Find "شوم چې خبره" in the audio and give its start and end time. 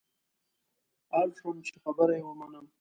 1.39-2.13